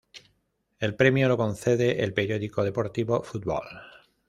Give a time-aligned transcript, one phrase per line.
[0.79, 3.65] El premio lo concede el periódico deportivo, "Football".